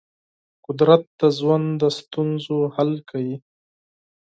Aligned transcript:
قدرت 0.65 1.03
د 1.19 1.21
ژوند 1.37 1.67
د 1.81 1.83
ستونزو 1.97 2.57
حل 2.75 2.91
کوي. 3.09 3.35